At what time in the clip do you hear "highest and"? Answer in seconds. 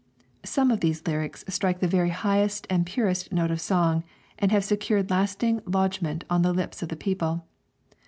2.09-2.87